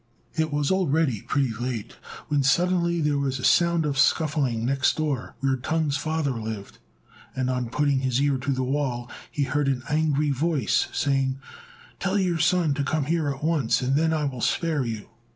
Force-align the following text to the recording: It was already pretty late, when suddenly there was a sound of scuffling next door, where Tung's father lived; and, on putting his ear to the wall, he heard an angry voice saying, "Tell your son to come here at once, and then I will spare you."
It 0.33 0.51
was 0.51 0.71
already 0.71 1.21
pretty 1.21 1.53
late, 1.53 1.95
when 2.27 2.41
suddenly 2.41 3.01
there 3.01 3.19
was 3.19 3.37
a 3.37 3.43
sound 3.43 3.85
of 3.85 3.99
scuffling 3.99 4.65
next 4.65 4.97
door, 4.97 5.35
where 5.41 5.55
Tung's 5.57 5.95
father 5.95 6.31
lived; 6.41 6.79
and, 7.35 7.51
on 7.51 7.69
putting 7.69 7.99
his 7.99 8.19
ear 8.19 8.39
to 8.39 8.51
the 8.51 8.63
wall, 8.63 9.11
he 9.29 9.43
heard 9.43 9.67
an 9.67 9.83
angry 9.91 10.31
voice 10.31 10.87
saying, 10.91 11.37
"Tell 11.99 12.17
your 12.17 12.39
son 12.39 12.73
to 12.73 12.83
come 12.83 13.05
here 13.05 13.29
at 13.29 13.43
once, 13.43 13.83
and 13.83 13.95
then 13.95 14.11
I 14.11 14.23
will 14.23 14.41
spare 14.41 14.83
you." 14.83 15.07